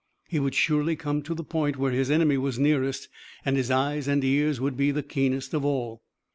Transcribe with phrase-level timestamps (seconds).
[0.27, 3.07] He would surely come to the point where his enemy was nearest,
[3.45, 6.01] and his eyes and ears would be the keenest of all.